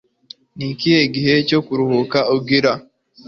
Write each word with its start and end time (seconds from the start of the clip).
Ni 0.57 0.65
ikihe 0.73 1.01
gihe 1.15 1.33
cyo 1.49 1.59
kuruhuka 1.65 2.19
ugira? 2.35 2.71